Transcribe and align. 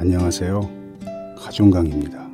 안녕하세요. 0.00 0.60
가종강입니다. 1.36 2.28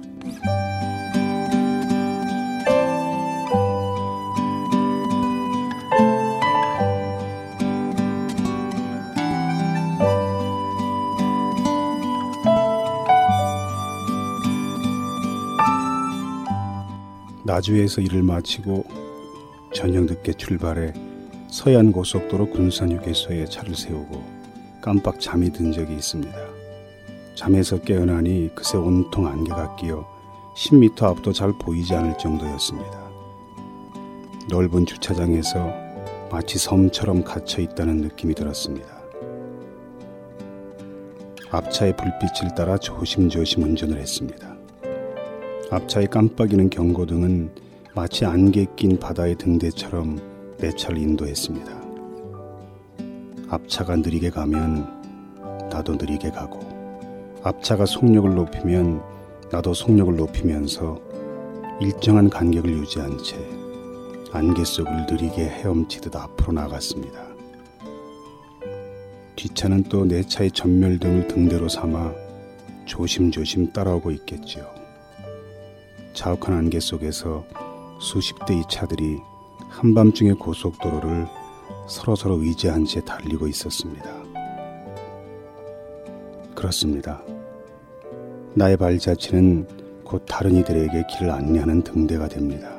나주에서 17.47 18.03
일을 18.03 18.23
마치고 18.23 18.85
저녁 19.73 20.05
늦게 20.05 20.35
출발해 20.35 20.93
서해안 21.49 21.93
고속도로 21.93 22.51
군산 22.51 22.93
휴게소에 22.93 23.47
차를 23.47 23.75
세우고 23.75 24.23
깜빡 24.83 25.19
잠이 25.19 25.51
든 25.51 25.73
적이 25.73 25.95
있습니다. 25.95 26.64
잠에서 27.35 27.81
깨어나니 27.81 28.51
그새 28.55 28.79
온통 28.79 29.27
안개가 29.27 29.77
끼어 29.77 30.07
10m 30.57 31.03
앞도 31.03 31.33
잘 31.33 31.53
보이지 31.59 31.95
않을 31.95 32.17
정도였습니다. 32.17 33.05
넓은 34.49 34.87
주차장에서 34.87 35.73
마치 36.31 36.59
섬처럼 36.59 37.25
갇혀 37.25 37.61
있다는 37.61 37.99
느낌이 37.99 38.35
들었습니다. 38.35 38.87
앞차의 41.51 41.97
불빛을 41.97 42.55
따라 42.57 42.77
조심조심 42.77 43.63
운전을 43.63 43.99
했습니다. 43.99 44.55
앞차에 45.71 46.07
깜빡이는 46.07 46.71
경고등은 46.71 47.51
마치 47.95 48.25
안개 48.25 48.67
낀 48.77 48.99
바다의 48.99 49.37
등대처럼 49.37 50.57
내 50.59 50.71
차를 50.71 50.99
인도했습니다. 50.99 51.83
앞차가 53.49 53.97
느리게 53.97 54.31
가면 54.31 55.69
나도 55.71 55.95
느리게 55.95 56.31
가고 56.31 56.84
앞차가 57.45 57.85
속력을 57.85 58.35
높이면 58.35 59.03
나도 59.53 59.75
속력을 59.75 60.17
높이면서 60.17 60.99
일정한 61.79 62.31
간격을 62.31 62.71
유지한 62.71 63.19
채 63.19 63.37
안개 64.33 64.65
속을 64.65 65.05
느리게 65.11 65.45
헤엄치듯 65.45 66.17
앞으로 66.17 66.55
나갔습니다. 66.55 67.23
뒷차는 69.37 69.83
또 69.85 70.07
내 70.07 70.23
차의 70.23 70.53
전멸등을 70.53 71.29
등대로 71.29 71.69
삼아 71.69 72.13
조심조심 72.87 73.73
따라오고 73.73 74.11
있겠지요. 74.11 74.65
자욱한 76.15 76.57
안개 76.57 76.81
속에서 76.81 77.45
수십 78.01 78.43
대의 78.47 78.63
차들이 78.71 79.19
한밤중의 79.69 80.37
고속도로를 80.37 81.27
서로서로 81.89 82.41
의지한 82.43 82.87
채 82.87 83.03
달리고 83.03 83.49
있었습니다. 83.49 84.24
그렇습니다. 86.65 87.23
나의 88.55 88.79
발자취는 88.79 89.67
곧 90.03 90.25
다른 90.27 90.55
이들에게 90.57 91.05
길을 91.11 91.31
안내하는 91.31 91.83
등대가 91.83 92.27
됩니다. 92.27 92.71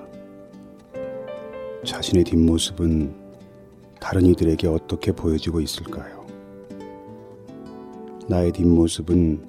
자신의 1.85 2.23
뒷모습은 2.23 3.13
다른 3.99 4.25
이들에게 4.25 4.67
어떻게 4.67 5.11
보여지고 5.11 5.61
있을까요? 5.61 6.25
나의 8.27 8.53
뒷모습은 8.53 9.45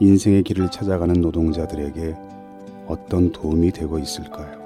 인생의 0.00 0.42
길을 0.42 0.70
찾아가는 0.70 1.18
노동자들에게 1.18 2.14
어떤 2.86 3.32
도움이 3.32 3.72
되고 3.72 3.98
있을까요? 3.98 4.59